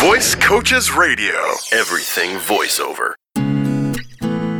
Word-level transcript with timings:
Voice 0.00 0.36
Coaches 0.36 0.92
Radio. 0.92 1.34
Everything 1.72 2.36
voiceover. 2.36 3.14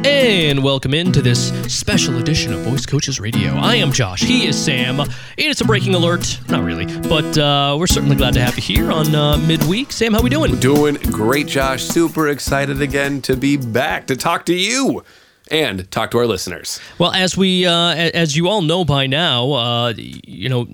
And 0.04 0.64
welcome 0.64 0.92
into 0.92 1.22
this 1.22 1.50
special 1.72 2.18
edition 2.18 2.52
of 2.52 2.62
Voice 2.62 2.84
Coaches 2.84 3.20
Radio. 3.20 3.52
I 3.52 3.76
am 3.76 3.92
Josh. 3.92 4.20
He 4.20 4.48
is 4.48 4.58
Sam. 4.60 4.98
And 4.98 5.12
it's 5.36 5.60
a 5.60 5.64
breaking 5.64 5.94
alert. 5.94 6.40
Not 6.48 6.64
really, 6.64 6.86
but 7.02 7.38
uh, 7.38 7.76
we're 7.78 7.86
certainly 7.86 8.16
glad 8.16 8.34
to 8.34 8.40
have 8.40 8.56
you 8.56 8.62
here 8.62 8.90
on 8.90 9.14
uh, 9.14 9.36
midweek. 9.36 9.92
Sam, 9.92 10.12
how 10.12 10.22
we 10.22 10.28
doing? 10.28 10.58
Doing 10.58 10.96
great, 11.12 11.46
Josh. 11.46 11.84
Super 11.84 12.26
excited 12.26 12.82
again 12.82 13.22
to 13.22 13.36
be 13.36 13.56
back 13.56 14.08
to 14.08 14.16
talk 14.16 14.44
to 14.46 14.54
you 14.54 15.04
and 15.52 15.88
talk 15.92 16.10
to 16.10 16.18
our 16.18 16.26
listeners. 16.26 16.80
Well, 16.98 17.12
as 17.12 17.36
we, 17.36 17.64
uh, 17.64 17.94
as 17.94 18.36
you 18.36 18.48
all 18.48 18.62
know 18.62 18.84
by 18.84 19.06
now, 19.06 19.52
uh, 19.52 19.94
you 19.96 20.48
know. 20.48 20.66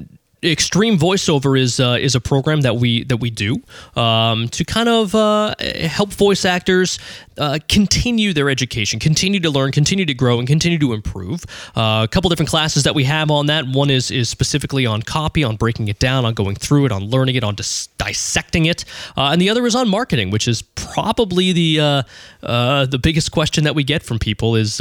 Extreme 0.45 0.99
voiceover 0.99 1.59
is 1.59 1.81
uh, 1.81 1.97
is 1.99 2.15
a 2.15 2.21
program 2.21 2.61
that 2.63 2.77
we 2.77 3.05
that 3.05 3.17
we 3.17 3.31
do 3.31 3.63
um, 3.97 4.49
to 4.49 4.65
kind 4.65 4.89
of 4.89 5.15
uh, 5.15 5.55
help 5.89 6.13
voice 6.13 6.45
actors 6.45 6.99
uh, 7.39 7.59
continue 7.69 8.35
their 8.35 8.51
education, 8.51 9.01
continue 9.01 9.41
to 9.41 9.51
learn, 9.51 9.73
continue 9.73 10.05
to 10.05 10.13
grow, 10.13 10.39
and 10.39 10.47
continue 10.47 10.79
to 10.79 10.93
improve. 10.93 11.45
Uh, 11.75 12.03
a 12.05 12.09
couple 12.09 12.29
different 12.29 12.51
classes 12.51 12.83
that 12.83 12.95
we 12.95 13.05
have 13.05 13.31
on 13.31 13.47
that. 13.47 13.67
One 13.67 13.89
is 13.89 14.11
is 14.11 14.29
specifically 14.29 14.85
on 14.85 15.03
copy, 15.03 15.43
on 15.43 15.57
breaking 15.57 15.89
it 15.89 15.99
down, 15.99 16.27
on 16.27 16.35
going 16.35 16.57
through 16.57 16.87
it, 16.87 16.93
on 16.93 17.05
learning 17.05 17.37
it, 17.37 17.45
on 17.45 17.55
dis- 17.55 17.87
dissecting 17.97 18.67
it, 18.67 18.85
uh, 19.17 19.31
and 19.33 19.41
the 19.41 19.49
other 19.49 19.65
is 19.65 19.75
on 19.75 19.89
marketing, 19.89 20.31
which 20.31 20.47
is 20.47 20.61
probably 20.61 21.53
the 21.53 22.05
uh, 22.43 22.85
the 22.87 22.99
biggest 23.03 23.33
question 23.33 23.65
that 23.65 23.75
we 23.75 23.83
get 23.83 24.03
from 24.03 24.19
people 24.19 24.57
is. 24.57 24.81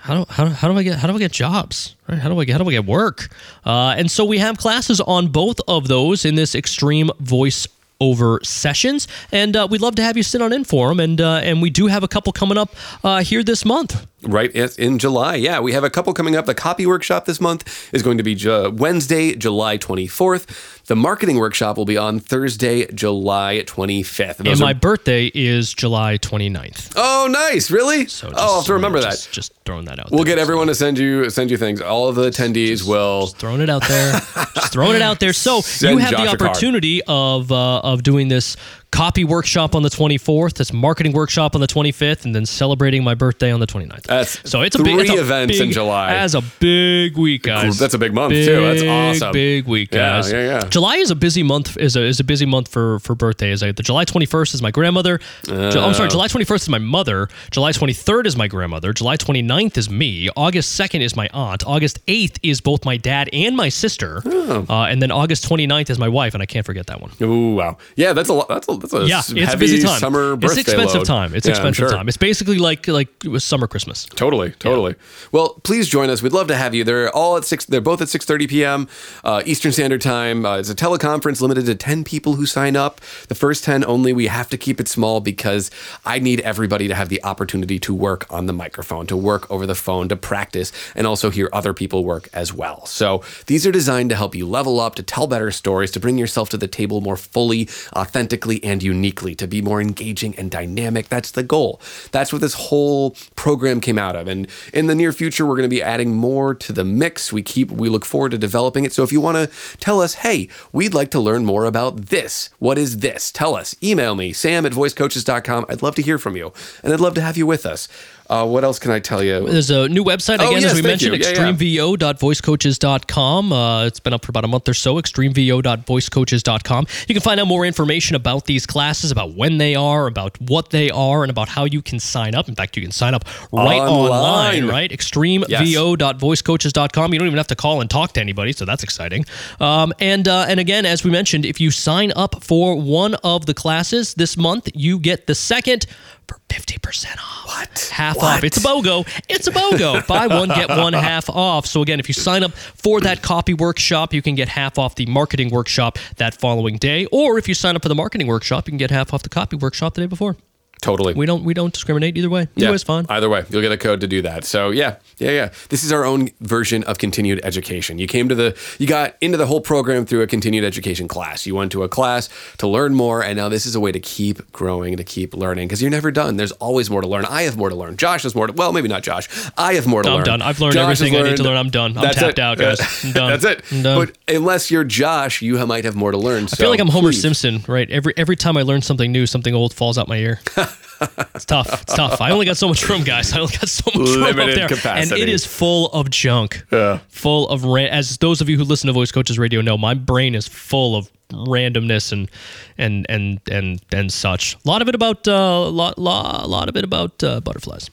How 0.00 0.24
do, 0.24 0.32
how, 0.32 0.46
how 0.46 0.68
do 0.68 0.78
I 0.78 0.82
get 0.82 0.98
how 0.98 1.08
do 1.08 1.14
I 1.14 1.18
get 1.18 1.30
jobs? 1.30 1.94
Right? 2.08 2.18
How 2.18 2.30
do 2.30 2.40
I 2.40 2.44
get 2.44 2.52
how 2.52 2.64
do 2.64 2.68
I 2.68 2.72
get 2.72 2.86
work? 2.86 3.28
Uh, 3.66 3.94
and 3.98 4.10
so 4.10 4.24
we 4.24 4.38
have 4.38 4.56
classes 4.56 5.00
on 5.00 5.28
both 5.28 5.60
of 5.68 5.88
those 5.88 6.24
in 6.24 6.36
this 6.36 6.54
extreme 6.54 7.10
voice 7.20 7.66
over 8.00 8.40
sessions, 8.42 9.06
and 9.30 9.54
uh, 9.54 9.68
we'd 9.70 9.82
love 9.82 9.94
to 9.96 10.02
have 10.02 10.16
you 10.16 10.22
sit 10.22 10.40
on 10.40 10.54
in 10.54 10.64
for 10.64 10.88
them. 10.88 11.00
And 11.00 11.20
uh, 11.20 11.40
and 11.42 11.60
we 11.60 11.68
do 11.68 11.86
have 11.88 12.02
a 12.02 12.08
couple 12.08 12.32
coming 12.32 12.56
up 12.56 12.74
uh, 13.04 13.22
here 13.22 13.42
this 13.42 13.64
month. 13.64 14.06
Right 14.22 14.50
in 14.78 14.98
July. 14.98 15.36
Yeah, 15.36 15.60
we 15.60 15.72
have 15.72 15.82
a 15.84 15.90
couple 15.90 16.12
coming 16.12 16.36
up. 16.36 16.44
The 16.46 16.54
copy 16.54 16.86
workshop 16.86 17.24
this 17.24 17.40
month 17.40 17.92
is 17.94 18.02
going 18.02 18.18
to 18.18 18.22
be 18.22 18.34
Ju- 18.34 18.70
Wednesday, 18.70 19.34
July 19.34 19.78
24th. 19.78 20.84
The 20.86 20.96
marketing 20.96 21.36
workshop 21.38 21.76
will 21.78 21.84
be 21.84 21.96
on 21.96 22.18
Thursday, 22.20 22.86
July 22.92 23.62
25th. 23.66 24.38
And 24.38 24.46
Those 24.46 24.60
my 24.60 24.72
are- 24.72 24.74
birthday 24.74 25.30
is 25.34 25.72
July 25.72 26.18
29th. 26.18 26.92
oh, 26.96 27.28
nice! 27.30 27.70
Really? 27.70 28.06
So 28.06 28.28
oh, 28.28 28.32
I'll 28.36 28.54
have 28.56 28.64
to 28.66 28.74
remember 28.74 29.00
just, 29.00 29.26
that. 29.28 29.32
Just 29.32 29.52
throwing 29.64 29.84
that 29.86 29.98
out. 29.98 30.10
We'll 30.10 30.24
there. 30.24 30.36
get 30.36 30.38
everyone 30.38 30.66
to 30.66 30.74
send 30.74 30.98
you 30.98 31.30
send 31.30 31.50
you 31.50 31.56
things. 31.56 31.80
All 31.80 32.08
of 32.08 32.16
the 32.16 32.28
attendees 32.30 32.86
will. 32.86 33.22
Just 33.22 33.36
throwing 33.38 33.60
it 33.60 33.70
out 33.70 33.86
there. 33.88 34.12
just 34.54 34.72
throwing 34.72 34.96
it 34.96 35.02
out 35.02 35.20
there. 35.20 35.32
So 35.32 35.60
Send 35.60 35.94
you 35.94 36.04
have 36.04 36.10
Josh 36.10 36.36
the 36.36 36.44
opportunity 36.44 37.00
of 37.06 37.50
uh, 37.52 37.80
of 37.80 38.02
doing 38.02 38.28
this 38.28 38.56
copy 38.90 39.22
workshop 39.24 39.74
on 39.74 39.82
the 39.82 39.88
24th, 39.88 40.54
this 40.54 40.72
marketing 40.72 41.12
workshop 41.12 41.54
on 41.54 41.60
the 41.60 41.66
25th, 41.66 42.24
and 42.24 42.34
then 42.34 42.44
celebrating 42.44 43.04
my 43.04 43.14
birthday 43.14 43.50
on 43.52 43.60
the 43.60 43.66
29th. 43.66 44.02
That's 44.02 44.50
so 44.50 44.62
it's 44.62 44.74
a 44.74 44.78
three 44.78 44.96
big, 44.96 45.08
it's 45.08 45.18
a 45.18 45.22
events 45.22 45.58
in 45.60 45.66
big- 45.68 45.74
July. 45.74 46.12
As 46.14 46.34
a 46.34 46.42
big 46.58 47.16
week, 47.16 47.42
guys. 47.44 47.78
That's 47.78 47.94
a 47.94 47.98
big 47.98 48.12
month, 48.12 48.34
too. 48.34 48.60
That's 48.60 48.82
awesome. 49.22 49.32
Big 49.32 49.66
week, 49.66 49.90
guys. 49.92 50.30
yeah, 50.32 50.38
yeah. 50.38 50.46
yeah. 50.62 50.68
July 50.68 50.96
is 50.96 51.10
a 51.10 51.14
busy 51.14 51.42
month. 51.42 51.76
is 51.76 51.94
a 51.96 52.02
is 52.02 52.18
a 52.20 52.24
busy 52.24 52.46
month 52.46 52.68
for 52.68 52.98
for 53.00 53.14
birthdays. 53.14 53.62
Like 53.62 53.76
the 53.76 53.82
July 53.82 54.04
21st 54.04 54.54
is 54.54 54.62
my 54.62 54.70
grandmother. 54.70 55.18
Ju- 55.46 55.54
I'm 55.54 55.76
Uh. 55.76 55.92
sorry, 55.94 56.08
July 56.08 56.26
21st 56.26 56.62
is 56.62 56.68
my 56.68 56.78
mother. 56.78 57.28
July 57.50 57.72
23rd 57.72 58.26
is 58.26 58.36
my 58.36 58.48
grandmother. 58.48 58.92
July 58.92 59.16
29th 59.16 59.78
is 59.78 59.88
me. 59.88 60.28
August 60.36 60.78
2nd 60.78 61.00
is 61.00 61.14
my 61.16 61.28
aunt. 61.32 61.64
August 61.66 62.04
8th 62.06 62.38
is 62.42 62.60
both 62.60 62.84
my 62.84 62.96
dad 62.96 63.28
and 63.32 63.56
my 63.56 63.68
sister. 63.68 64.22
Oh. 64.24 64.66
Uh, 64.68 64.84
and 64.86 65.00
then 65.00 65.10
August 65.12 65.48
29th 65.48 65.90
is 65.90 65.98
my 65.98 66.08
wife, 66.08 66.34
and 66.34 66.42
I 66.42 66.46
can't 66.46 66.66
forget 66.66 66.86
that 66.88 67.00
one. 67.00 67.12
Ooh, 67.22 67.54
wow. 67.54 67.76
Yeah, 67.96 68.12
that's 68.12 68.28
a 68.28 68.32
lot. 68.34 68.48
That's 68.48 68.68
a, 68.68 68.79
that's 68.80 68.92
a 68.92 69.06
Yeah, 69.06 69.18
it's 69.20 69.54
a 69.54 69.56
busy 69.56 69.82
time. 69.82 69.98
summer 70.00 70.36
it's 70.40 70.56
expensive 70.56 70.98
load. 71.00 71.06
time. 71.06 71.34
It's 71.34 71.46
Yeah, 71.46 71.52
expensive 71.52 71.88
sure. 71.88 71.90
time. 71.90 72.08
It's 72.08 72.16
basically 72.16 72.58
like 72.58 72.88
like 72.88 73.08
it 73.24 73.28
was 73.28 73.44
summer 73.44 73.66
Christmas. 73.66 74.06
Totally, 74.06 74.50
totally. 74.52 74.94
Well, 75.32 75.60
please 75.64 75.88
join 75.88 76.10
us. 76.10 76.22
We'd 76.22 76.32
love 76.32 76.48
to 76.48 76.56
have 76.56 76.74
you. 76.74 76.84
They're 76.84 77.10
all 77.14 77.36
at 77.36 77.44
six. 77.44 77.64
They're 77.64 77.80
both 77.80 78.00
at 78.02 78.08
six 78.08 78.24
thirty 78.24 78.46
p.m. 78.46 78.88
Uh, 79.24 79.42
Eastern 79.46 79.72
Standard 79.72 80.00
Time. 80.00 80.44
Uh, 80.44 80.58
it's 80.58 80.70
a 80.70 80.74
teleconference 80.74 81.40
limited 81.40 81.66
to 81.66 81.74
ten 81.74 82.04
people 82.04 82.34
who 82.34 82.46
sign 82.46 82.76
up. 82.76 83.00
The 83.28 83.34
first 83.34 83.64
ten 83.64 83.84
only. 83.84 84.12
We 84.12 84.26
have 84.26 84.48
to 84.50 84.58
keep 84.58 84.80
it 84.80 84.88
small 84.88 85.20
because 85.20 85.70
I 86.04 86.18
need 86.18 86.40
everybody 86.40 86.88
to 86.88 86.94
have 86.94 87.08
the 87.08 87.22
opportunity 87.24 87.78
to 87.80 87.94
work 87.94 88.26
on 88.32 88.46
the 88.46 88.52
microphone, 88.52 89.06
to 89.08 89.16
work 89.16 89.50
over 89.50 89.66
the 89.66 89.74
phone, 89.74 90.08
to 90.08 90.16
practice, 90.16 90.72
and 90.94 91.06
also 91.06 91.30
hear 91.30 91.48
other 91.52 91.72
people 91.72 92.04
work 92.04 92.28
as 92.32 92.52
well. 92.52 92.86
So 92.86 93.22
these 93.46 93.66
are 93.66 93.72
designed 93.72 94.10
to 94.10 94.16
help 94.16 94.34
you 94.34 94.46
level 94.46 94.80
up, 94.80 94.94
to 94.96 95.02
tell 95.02 95.26
better 95.26 95.50
stories, 95.50 95.90
to 95.92 96.00
bring 96.00 96.18
yourself 96.18 96.48
to 96.50 96.56
the 96.56 96.68
table 96.68 97.00
more 97.00 97.16
fully, 97.16 97.68
authentically, 97.94 98.62
and 98.70 98.82
uniquely, 98.82 99.34
to 99.34 99.46
be 99.46 99.60
more 99.60 99.80
engaging 99.80 100.34
and 100.36 100.50
dynamic. 100.50 101.08
That's 101.08 101.32
the 101.32 101.42
goal. 101.42 101.80
That's 102.12 102.32
what 102.32 102.40
this 102.40 102.54
whole 102.54 103.16
program 103.36 103.80
came 103.80 103.98
out 103.98 104.16
of. 104.16 104.28
And 104.28 104.46
in 104.72 104.86
the 104.86 104.94
near 104.94 105.12
future, 105.12 105.44
we're 105.44 105.56
going 105.56 105.68
to 105.68 105.76
be 105.76 105.82
adding 105.82 106.14
more 106.14 106.54
to 106.54 106.72
the 106.72 106.84
mix. 106.84 107.32
We 107.32 107.42
keep 107.42 107.70
we 107.70 107.88
look 107.88 108.04
forward 108.04 108.30
to 108.30 108.38
developing 108.38 108.84
it. 108.84 108.92
So 108.92 109.02
if 109.02 109.12
you 109.12 109.20
want 109.20 109.36
to 109.36 109.76
tell 109.78 110.00
us, 110.00 110.14
hey, 110.14 110.48
we'd 110.72 110.94
like 110.94 111.10
to 111.10 111.20
learn 111.20 111.44
more 111.44 111.64
about 111.64 112.06
this. 112.06 112.50
What 112.58 112.78
is 112.78 112.98
this? 112.98 113.32
Tell 113.32 113.54
us. 113.54 113.74
Email 113.82 114.14
me, 114.14 114.32
sam 114.32 114.64
at 114.64 114.72
voicecoaches.com. 114.72 115.66
I'd 115.68 115.82
love 115.82 115.96
to 115.96 116.02
hear 116.02 116.18
from 116.18 116.36
you. 116.36 116.52
And 116.82 116.92
I'd 116.92 117.00
love 117.00 117.14
to 117.14 117.20
have 117.20 117.36
you 117.36 117.46
with 117.46 117.66
us. 117.66 117.88
Uh, 118.30 118.46
what 118.46 118.62
else 118.62 118.78
can 118.78 118.92
I 118.92 119.00
tell 119.00 119.24
you? 119.24 119.44
There's 119.48 119.70
a 119.72 119.88
new 119.88 120.04
website 120.04 120.38
Oh, 120.38 120.46
again, 120.48 120.62
yes, 120.62 120.70
as 120.70 120.76
we 120.80 120.82
mentioned, 120.82 121.16
yeah. 121.16 121.32
extremevo.voicecoaches.com. 121.32 123.52
Uh, 123.52 123.86
it's 123.86 123.98
been 123.98 124.12
up 124.12 124.24
for 124.24 124.30
about 124.30 124.44
a 124.44 124.48
month 124.48 124.68
or 124.68 124.74
so. 124.74 124.94
Extremevo.voicecoaches.com. 125.02 126.86
You 127.08 127.14
can 127.14 127.22
find 127.22 127.40
out 127.40 127.48
more 127.48 127.66
information 127.66 128.14
about 128.14 128.46
these 128.46 128.66
classes, 128.66 129.10
about 129.10 129.34
when 129.34 129.58
they 129.58 129.74
are, 129.74 130.06
about 130.06 130.40
what 130.40 130.70
they 130.70 130.90
are, 130.90 131.24
and 131.24 131.30
about 131.30 131.48
how 131.48 131.64
you 131.64 131.82
can 131.82 131.98
sign 131.98 132.36
up. 132.36 132.48
In 132.48 132.54
fact, 132.54 132.76
you 132.76 132.82
can 132.82 132.92
sign 132.92 133.14
up 133.14 133.24
right 133.52 133.80
Online. 133.80 134.62
online, 134.62 134.68
right? 134.68 134.92
Extremevo.voicecoaches.com. 134.92 137.12
You 137.12 137.18
don't 137.18 137.26
even 137.26 137.36
have 137.38 137.48
to 137.48 137.56
call 137.56 137.80
and 137.80 137.90
talk 137.90 138.12
to 138.12 138.20
anybody, 138.20 138.52
so 138.52 138.64
that's 138.64 138.84
exciting. 138.84 139.24
Um, 139.58 139.92
and 139.98 140.28
uh, 140.28 140.46
and 140.48 140.60
again, 140.60 140.86
as 140.86 141.02
we 141.02 141.10
mentioned, 141.10 141.44
if 141.44 141.60
you 141.60 141.72
sign 141.72 142.12
up 142.14 142.44
for 142.44 142.80
one 142.80 143.16
of 143.24 143.46
the 143.46 143.54
classes 143.54 144.14
this 144.14 144.36
month, 144.36 144.68
you 144.72 145.00
get 145.00 145.26
the 145.26 145.34
second 145.34 145.86
for 146.30 146.38
50% 146.48 147.16
off. 147.18 147.46
What? 147.46 147.90
Half 147.92 148.16
What? 148.16 148.24
off. 148.38 148.44
It's 148.44 148.56
a 148.56 148.60
BOGO. 148.60 149.04
It's 149.28 149.48
a 149.48 149.50
BOGO. 149.50 150.06
Buy 150.08 150.28
one, 150.28 150.48
get 150.48 150.68
one 150.68 150.92
half 150.92 151.28
off. 151.28 151.66
So, 151.66 151.82
again, 151.82 151.98
if 151.98 152.06
you 152.08 152.14
sign 152.14 152.44
up 152.44 152.52
for 152.52 153.00
that 153.00 153.20
copy 153.22 153.52
workshop, 153.52 154.14
you 154.14 154.22
can 154.22 154.36
get 154.36 154.48
half 154.48 154.78
off 154.78 154.94
the 154.94 155.06
marketing 155.06 155.50
workshop 155.50 155.98
that 156.16 156.34
following 156.34 156.76
day. 156.76 157.06
Or 157.06 157.36
if 157.36 157.48
you 157.48 157.54
sign 157.54 157.74
up 157.74 157.82
for 157.82 157.88
the 157.88 157.94
marketing 157.96 158.28
workshop, 158.28 158.68
you 158.68 158.70
can 158.72 158.78
get 158.78 158.90
half 158.92 159.12
off 159.12 159.22
the 159.24 159.28
copy 159.28 159.56
workshop 159.56 159.94
the 159.94 160.02
day 160.02 160.06
before. 160.06 160.36
Totally. 160.80 161.14
We 161.14 161.26
don't 161.26 161.44
we 161.44 161.54
don't 161.54 161.72
discriminate 161.72 162.16
either 162.16 162.30
way. 162.30 162.42
Either 162.42 162.50
Yeah, 162.56 162.70
way's 162.70 162.82
fine. 162.82 163.06
Either 163.08 163.28
way, 163.28 163.44
you'll 163.50 163.62
get 163.62 163.72
a 163.72 163.76
code 163.76 164.00
to 164.00 164.06
do 164.06 164.22
that. 164.22 164.44
So 164.44 164.70
yeah, 164.70 164.96
yeah, 165.18 165.30
yeah. 165.30 165.50
This 165.68 165.84
is 165.84 165.92
our 165.92 166.04
own 166.04 166.30
version 166.40 166.82
of 166.84 166.98
continued 166.98 167.40
education. 167.44 167.98
You 167.98 168.06
came 168.06 168.28
to 168.28 168.34
the, 168.34 168.56
you 168.78 168.86
got 168.86 169.16
into 169.20 169.36
the 169.36 169.46
whole 169.46 169.60
program 169.60 170.06
through 170.06 170.22
a 170.22 170.26
continued 170.26 170.64
education 170.64 171.06
class. 171.08 171.46
You 171.46 171.54
went 171.54 171.72
to 171.72 171.82
a 171.82 171.88
class 171.88 172.28
to 172.58 172.66
learn 172.66 172.94
more, 172.94 173.22
and 173.22 173.36
now 173.36 173.48
this 173.48 173.66
is 173.66 173.74
a 173.74 173.80
way 173.80 173.92
to 173.92 174.00
keep 174.00 174.50
growing, 174.52 174.96
to 174.96 175.04
keep 175.04 175.34
learning, 175.34 175.68
because 175.68 175.82
you're 175.82 175.90
never 175.90 176.10
done. 176.10 176.36
There's 176.36 176.52
always 176.52 176.90
more 176.90 177.02
to 177.02 177.08
learn. 177.08 177.24
I 177.26 177.42
have 177.42 177.56
more 177.56 177.68
to 177.68 177.74
learn. 177.74 177.96
Josh 177.96 178.22
has 178.22 178.34
more 178.34 178.46
to, 178.46 178.52
well, 178.52 178.72
maybe 178.72 178.88
not 178.88 179.02
Josh. 179.02 179.28
I 179.58 179.74
have 179.74 179.86
more 179.86 180.02
to 180.02 180.08
learn. 180.08 180.18
I'm 180.18 180.24
done. 180.24 180.42
I've 180.42 180.60
learned 180.60 180.74
Josh 180.74 180.82
everything 181.00 181.16
I 181.16 181.28
need 181.28 181.36
to 181.36 181.42
learn. 181.42 181.56
I'm 181.56 181.70
done. 181.70 181.96
I'm 181.96 182.02
That's 182.04 182.16
tapped 182.16 182.38
it. 182.38 182.42
out, 182.42 182.58
guys. 182.58 182.80
I'm 183.04 183.12
done. 183.12 183.30
That's 183.30 183.44
it. 183.44 183.64
I'm 183.72 183.82
done. 183.82 184.06
But 184.06 184.34
unless 184.34 184.70
you're 184.70 184.84
Josh, 184.84 185.42
you 185.42 185.64
might 185.66 185.84
have 185.84 185.96
more 185.96 186.10
to 186.10 186.18
learn. 186.18 186.44
I 186.44 186.56
feel 186.56 186.70
like 186.70 186.80
I'm 186.80 186.88
Homer 186.88 187.12
Simpson, 187.12 187.62
right? 187.68 187.88
Every 187.90 188.14
every 188.16 188.36
time 188.36 188.56
I 188.56 188.62
learn 188.62 188.82
something 188.82 189.12
new, 189.12 189.26
something 189.26 189.54
old 189.54 189.74
falls 189.74 189.98
out 189.98 190.08
my 190.08 190.16
ear. 190.16 190.40
it's 191.00 191.44
tough. 191.44 191.82
It's 191.82 191.94
tough. 191.94 192.20
I 192.20 192.30
only 192.30 192.46
got 192.46 192.56
so 192.56 192.68
much 192.68 192.86
room, 192.88 193.04
guys. 193.04 193.32
I 193.32 193.40
only 193.40 193.52
got 193.52 193.68
so 193.68 193.90
much 193.94 194.08
room 194.08 194.22
up 194.22 194.36
Limited 194.36 194.70
there, 194.78 194.96
and 194.96 195.12
it 195.12 195.28
is 195.28 195.44
full 195.44 195.86
of 195.92 196.10
junk. 196.10 196.64
Yeah. 196.70 196.98
Full 197.08 197.48
of 197.48 197.64
ran- 197.64 197.88
as 197.90 198.18
those 198.18 198.40
of 198.40 198.48
you 198.48 198.56
who 198.56 198.64
listen 198.64 198.86
to 198.88 198.92
Voice 198.92 199.12
Coaches 199.12 199.38
Radio 199.38 199.60
know, 199.60 199.78
my 199.78 199.94
brain 199.94 200.34
is 200.34 200.46
full 200.46 200.96
of 200.96 201.10
randomness 201.30 202.12
and 202.12 202.30
and 202.78 203.06
and 203.08 203.40
and 203.50 203.80
and 203.92 204.12
such. 204.12 204.54
A 204.54 204.68
lot 204.68 204.82
of 204.82 204.88
it 204.88 204.94
about 204.94 205.26
uh, 205.26 205.68
lot 205.68 205.98
lot 205.98 206.44
a 206.44 206.46
lot 206.46 206.68
of 206.68 206.76
it 206.76 206.84
about 206.84 207.22
uh, 207.22 207.40
butterflies. 207.40 207.90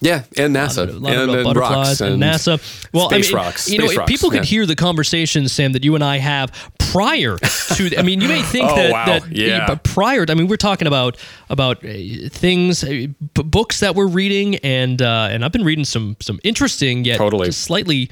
Yeah, 0.00 0.22
and 0.36 0.54
NASA, 0.54 0.88
A 0.88 0.92
lot 0.92 1.12
and, 1.12 1.22
about 1.22 1.36
and 1.38 1.44
butterflies 1.44 2.00
rocks, 2.00 2.00
and, 2.00 2.22
NASA. 2.22 2.88
Well, 2.92 3.10
space 3.10 3.26
I 3.26 3.28
mean, 3.30 3.44
rocks, 3.44 3.68
You 3.68 3.78
know, 3.78 3.92
rocks, 3.92 4.08
people 4.08 4.30
could 4.30 4.44
hear 4.44 4.64
the 4.64 4.76
conversations, 4.76 5.52
Sam, 5.52 5.72
that 5.72 5.82
you 5.82 5.96
and 5.96 6.04
I 6.04 6.18
have 6.18 6.52
prior 6.92 7.36
to. 7.38 7.96
I 7.98 8.02
mean, 8.02 8.20
you 8.20 8.28
may 8.28 8.42
think 8.42 8.70
Oh, 8.70 8.76
that, 8.76 8.90
wow. 8.92 9.06
that 9.06 9.30
Yeah. 9.32 9.66
but 9.66 9.84
prior. 9.84 10.24
I 10.28 10.34
mean, 10.34 10.48
we're 10.48 10.56
talking 10.56 10.86
about 10.86 11.16
about 11.50 11.84
uh, 11.84 11.88
things, 12.30 12.84
uh, 12.84 13.06
books 13.34 13.80
that 13.80 13.94
we're 13.94 14.06
reading, 14.08 14.56
and 14.56 15.00
uh, 15.02 15.28
and 15.30 15.44
I've 15.44 15.52
been 15.52 15.64
reading 15.64 15.84
some 15.84 16.16
some 16.20 16.38
interesting 16.44 17.04
yet 17.04 17.18
Totally. 17.18 17.50
slightly 17.52 18.10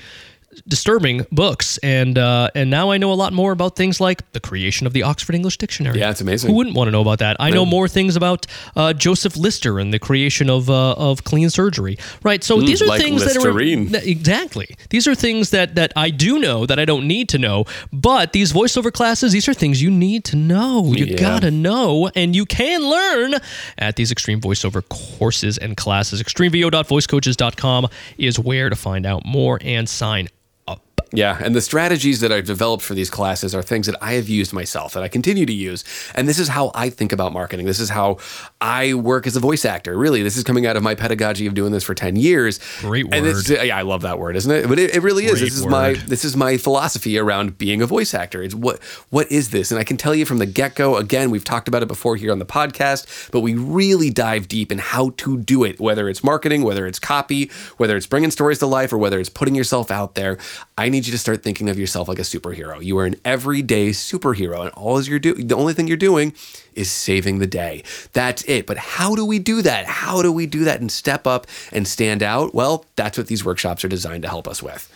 disturbing 0.69 1.27
books, 1.33 1.79
and 1.79 2.17
uh, 2.19 2.51
and 2.55 2.71
now 2.71 2.91
I 2.91 2.99
know 2.99 3.13
a 3.13 3.15
lot 3.15 3.33
more 3.33 3.53
about 3.53 3.77
things 3.77 4.01
like 4.01 4.31
the 4.33 4.41
creation 4.41 4.87
of 4.87 4.93
the 4.93 5.03
Oxford 5.03 5.35
English 5.35 5.59
Dictionary. 5.59 5.99
Yeah, 5.99 6.11
it's 6.11 6.21
amazing. 6.21 6.51
Who 6.51 6.57
wouldn't 6.57 6.77
want 6.77 6.89
to 6.89 6.93
know 6.93 7.01
about 7.01 7.19
that? 7.21 7.37
I 7.41 7.51
know 7.51 7.67
more 7.67 7.89
things 7.89 8.17
about 8.17 8.47
uh, 8.75 8.93
Joseph 8.93 9.37
Lister 9.37 9.79
and 9.79 9.93
the 9.93 9.99
creation 9.99 10.49
of 10.51 10.69
uh, 10.71 10.93
of 10.93 11.25
clean 11.25 11.51
surgery. 11.51 11.99
Right. 12.23 12.43
So 12.45 12.61
these 12.61 12.83
are 12.83 12.87
like 12.87 13.01
things 13.01 13.25
Listerine. 13.25 13.93
that 13.93 14.05
are 14.05 14.09
exactly. 14.09 14.77
These 14.91 15.07
are 15.07 15.15
things 15.15 15.51
that 15.51 15.75
that 15.75 15.93
I 15.97 16.11
do 16.11 16.39
know 16.39 16.67
that 16.67 16.79
I 16.79 16.85
don't 16.85 17.07
need 17.07 17.29
to 17.31 17.39
know. 17.39 17.65
But 17.93 18.33
these 18.33 18.53
voiceover 18.53 18.93
classes, 18.93 19.33
these 19.33 19.49
are 19.49 19.55
things 19.55 19.83
you 19.83 19.91
need 19.91 20.25
to 20.27 20.37
know. 20.37 20.93
You 20.93 21.07
Yeah. 21.07 21.17
gotta 21.19 21.51
know, 21.51 22.11
and 22.15 22.35
you 22.35 22.47
can 22.47 22.83
learn 22.83 23.35
at 23.79 23.97
these 23.97 24.11
extreme 24.13 24.41
voiceover 24.41 24.83
courses 24.89 25.59
and 25.59 25.77
classes. 25.77 26.23
Extremevo.voicecoaches.com 26.23 27.89
is 28.19 28.39
where 28.39 28.71
to 28.71 28.77
find 28.77 29.07
out 29.07 29.25
more 29.25 29.59
and 29.63 29.89
sign 29.89 30.27
up. 30.27 30.33
Yeah, 31.17 31.39
and 31.43 31.55
the 31.55 31.61
strategies 31.61 32.21
that 32.21 32.31
I've 32.31 32.45
developed 32.45 32.85
for 32.85 32.95
these 32.95 33.09
classes 33.09 33.55
are 33.55 33.63
things 33.63 33.87
that 33.87 33.97
I 34.03 34.13
have 34.13 34.29
used 34.29 34.53
myself 34.53 34.93
that 34.93 35.03
I 35.03 35.09
continue 35.09 35.47
to 35.47 35.53
use. 35.53 35.83
And 36.15 36.29
this 36.29 36.39
is 36.39 36.49
how 36.49 36.71
I 36.75 36.91
think 36.91 37.13
about 37.13 37.33
marketing. 37.33 37.65
This 37.65 37.81
is 37.81 37.89
how 37.89 38.19
I 38.61 38.93
work 38.95 39.27
as 39.27 39.35
a 39.35 39.41
voice 39.41 39.65
actor. 39.65 39.97
Really, 39.97 40.23
this 40.23 40.37
is 40.37 40.45
coming 40.45 40.67
out 40.67 40.77
of 40.77 40.83
my 40.83 40.95
pedagogy 40.95 41.47
of 41.47 41.55
doing 41.55 41.73
this 41.73 41.85
for 41.85 41.95
10 41.95 42.17
years. 42.17 42.61
Great 42.81 43.07
word. 43.07 43.15
And 43.15 43.27
it's, 43.27 43.49
yeah, 43.49 43.77
I 43.77 43.83
love 43.83 44.03
that 44.03 44.19
word, 44.19 44.37
isn't 44.37 44.51
it? 44.51 44.69
But 44.69 44.79
it, 44.79 44.95
it 44.95 45.01
really 45.01 45.25
is. 45.25 45.33
Great 45.33 45.45
This 45.45 45.57
is 45.57 45.67
my 45.67 45.93
this 45.95 46.25
is 46.25 46.37
my 46.37 46.59
philosophy 46.59 47.19
around 47.19 47.57
being 47.57 47.81
a 47.81 47.87
voice 47.87 48.13
actor. 48.13 48.43
It's 48.43 48.55
what 48.55 48.83
what 49.09 49.31
is 49.33 49.51
this? 49.51 49.71
And 49.71 49.81
I 49.81 49.85
can 49.85 49.97
tell 49.97 50.15
you 50.15 50.27
from 50.27 50.39
the 50.39 50.47
get-go, 50.47 50.97
again, 50.97 51.31
we've 51.31 51.45
talked 51.45 51.67
about 51.67 51.83
it 51.83 51.89
before 51.89 52.17
here 52.17 52.31
on 52.31 52.39
the 52.39 52.47
podcast, 52.47 53.31
but 53.31 53.41
we 53.41 53.55
really 53.55 54.11
dive 54.11 54.49
deep 54.49 54.71
in 54.71 54.79
how 54.79 55.11
to 55.17 55.39
do 55.39 55.65
it, 55.65 55.81
whether 55.81 56.09
it's 56.11 56.23
marketing, 56.23 56.63
whether 56.63 56.87
it's 56.87 56.99
copy, 56.99 57.51
whether 57.79 57.97
it's 57.97 58.07
bringing 58.07 58.31
stories 58.31 58.59
to 58.59 58.67
life 58.67 58.93
or 58.93 58.99
whether 58.99 59.19
it's 59.19 59.31
putting 59.31 59.55
yourself 59.55 59.91
out 59.91 60.15
there. 60.15 60.37
I 60.77 60.91
need 60.91 61.06
you 61.07 61.13
to 61.13 61.19
start 61.19 61.43
thinking 61.43 61.69
of 61.69 61.79
yourself 61.79 62.09
like 62.09 62.19
a 62.19 62.23
superhero. 62.23 62.83
You 62.83 62.99
are 62.99 63.07
an 63.07 63.17
everyday 63.25 63.91
superhero 63.91 64.61
and 64.61 64.71
all 64.71 65.01
you're 65.03 65.19
doing 65.19 65.47
the 65.47 65.57
only 65.57 65.75
thing 65.75 65.89
you're 65.89 65.97
doing 65.97 66.33
is 66.75 66.91
saving 66.91 67.39
the 67.39 67.47
day. 67.47 67.83
That's 68.13 68.43
it. 68.45 68.67
But 68.67 68.79
how 68.79 69.15
do 69.15 69.25
we 69.25 69.39
do 69.39 69.63
that? 69.63 69.87
How 69.87 70.23
do 70.23 70.33
we 70.33 70.47
do 70.47 70.65
that 70.65 70.81
and 70.81 70.91
step 70.91 71.27
up 71.27 71.47
and 71.73 71.87
stand 71.87 72.23
out? 72.23 72.55
Well, 72.55 72.85
that's 72.97 73.19
what 73.19 73.27
these 73.27 73.45
workshops 73.45 73.85
are 73.85 73.89
designed 73.89 74.23
to 74.23 74.29
help 74.29 74.49
us 74.49 74.63
with. 74.63 74.91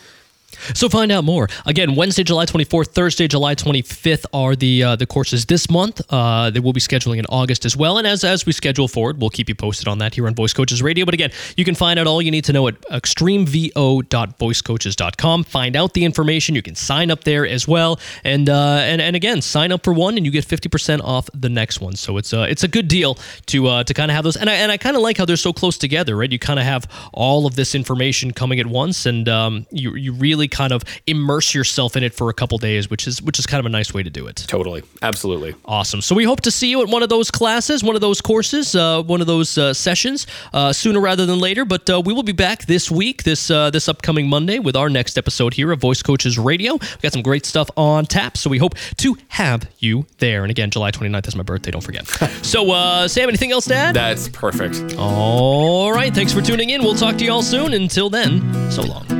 So 0.74 0.88
find 0.88 1.12
out 1.12 1.24
more. 1.24 1.48
Again, 1.66 1.94
Wednesday, 1.94 2.22
July 2.22 2.46
24th, 2.46 2.88
Thursday, 2.88 3.28
July 3.28 3.54
25th 3.54 4.24
are 4.32 4.56
the 4.56 4.82
uh, 4.82 4.96
the 4.96 5.06
courses 5.06 5.46
this 5.46 5.70
month. 5.70 6.00
Uh, 6.10 6.50
they 6.50 6.60
will 6.60 6.72
be 6.72 6.80
scheduling 6.80 7.18
in 7.18 7.26
August 7.26 7.64
as 7.64 7.76
well. 7.76 7.98
And 7.98 8.06
as 8.06 8.24
as 8.24 8.46
we 8.46 8.52
schedule 8.52 8.88
forward, 8.88 9.20
we'll 9.20 9.30
keep 9.30 9.48
you 9.48 9.54
posted 9.54 9.88
on 9.88 9.98
that 9.98 10.14
here 10.14 10.26
on 10.26 10.34
Voice 10.34 10.52
Coaches 10.52 10.82
Radio. 10.82 11.04
But 11.04 11.14
again, 11.14 11.30
you 11.56 11.64
can 11.64 11.74
find 11.74 11.98
out 11.98 12.06
all 12.06 12.22
you 12.22 12.30
need 12.30 12.44
to 12.44 12.52
know 12.52 12.68
at 12.68 12.80
extremevo.voicecoaches.com. 12.82 15.44
Find 15.44 15.76
out 15.76 15.94
the 15.94 16.04
information. 16.04 16.54
You 16.54 16.62
can 16.62 16.74
sign 16.74 17.10
up 17.10 17.24
there 17.24 17.46
as 17.46 17.66
well. 17.66 17.98
And 18.24 18.48
uh, 18.48 18.78
and 18.82 19.00
and 19.00 19.16
again, 19.16 19.42
sign 19.42 19.72
up 19.72 19.84
for 19.84 19.92
one 19.92 20.16
and 20.16 20.26
you 20.26 20.32
get 20.32 20.46
50% 20.46 21.00
off 21.02 21.28
the 21.34 21.48
next 21.48 21.80
one. 21.80 21.96
So 21.96 22.16
it's 22.16 22.32
uh, 22.32 22.46
it's 22.48 22.64
a 22.64 22.68
good 22.68 22.88
deal 22.88 23.16
to 23.46 23.66
uh, 23.66 23.84
to 23.84 23.94
kind 23.94 24.10
of 24.10 24.14
have 24.14 24.24
those. 24.24 24.36
And 24.36 24.50
I 24.50 24.54
and 24.54 24.72
I 24.72 24.76
kind 24.76 24.96
of 24.96 25.02
like 25.02 25.18
how 25.18 25.24
they're 25.24 25.36
so 25.36 25.52
close 25.52 25.78
together, 25.78 26.16
right? 26.16 26.30
You 26.30 26.38
kind 26.38 26.58
of 26.58 26.64
have 26.64 26.86
all 27.12 27.46
of 27.46 27.56
this 27.56 27.74
information 27.74 28.32
coming 28.32 28.60
at 28.60 28.66
once, 28.66 29.06
and 29.06 29.28
um, 29.28 29.66
you 29.70 29.94
you 29.94 30.12
really 30.12 30.48
kind 30.50 30.72
of 30.72 30.82
immerse 31.06 31.54
yourself 31.54 31.96
in 31.96 32.02
it 32.02 32.14
for 32.14 32.30
a 32.30 32.34
couple 32.34 32.58
days, 32.58 32.90
which 32.90 33.06
is 33.06 33.22
which 33.22 33.38
is 33.38 33.46
kind 33.46 33.60
of 33.60 33.66
a 33.66 33.70
nice 33.70 33.94
way 33.94 34.02
to 34.02 34.10
do 34.10 34.26
it. 34.26 34.44
Totally. 34.46 34.82
Absolutely. 35.02 35.54
Awesome. 35.64 36.00
So 36.00 36.14
we 36.14 36.24
hope 36.24 36.40
to 36.42 36.50
see 36.50 36.70
you 36.70 36.82
at 36.82 36.88
one 36.88 37.02
of 37.02 37.08
those 37.08 37.30
classes, 37.30 37.82
one 37.82 37.94
of 37.94 38.00
those 38.00 38.20
courses, 38.20 38.74
uh, 38.74 39.02
one 39.02 39.20
of 39.20 39.26
those 39.26 39.56
uh, 39.56 39.74
sessions 39.74 40.26
uh, 40.52 40.72
sooner 40.72 41.00
rather 41.00 41.26
than 41.26 41.38
later. 41.38 41.64
But 41.64 41.88
uh, 41.88 42.00
we 42.04 42.12
will 42.12 42.22
be 42.22 42.32
back 42.32 42.66
this 42.66 42.90
week, 42.90 43.22
this 43.22 43.50
uh, 43.50 43.70
this 43.70 43.88
upcoming 43.88 44.28
Monday, 44.28 44.58
with 44.58 44.76
our 44.76 44.88
next 44.88 45.18
episode 45.18 45.54
here 45.54 45.72
of 45.72 45.80
Voice 45.80 46.02
Coaches 46.02 46.38
Radio. 46.38 46.74
We 46.74 47.00
got 47.02 47.12
some 47.12 47.22
great 47.22 47.46
stuff 47.46 47.70
on 47.76 48.06
tap, 48.06 48.36
so 48.36 48.50
we 48.50 48.58
hope 48.58 48.74
to 48.98 49.16
have 49.28 49.68
you 49.78 50.06
there. 50.18 50.42
And 50.42 50.50
again, 50.50 50.70
July 50.70 50.90
29th 50.90 51.28
is 51.28 51.36
my 51.36 51.42
birthday. 51.42 51.70
Don't 51.70 51.80
forget. 51.80 52.06
so, 52.42 52.70
uh, 52.70 53.08
Sam, 53.08 53.28
anything 53.28 53.52
else 53.52 53.66
to 53.66 53.74
add? 53.74 53.94
That's 53.94 54.28
perfect. 54.28 54.96
All 54.96 55.92
right. 55.92 56.14
Thanks 56.14 56.32
for 56.32 56.40
tuning 56.40 56.70
in. 56.70 56.82
We'll 56.82 56.94
talk 56.94 57.16
to 57.18 57.24
you 57.24 57.32
all 57.32 57.42
soon. 57.42 57.72
Until 57.72 58.10
then, 58.10 58.70
so 58.70 58.82
long. 58.82 59.19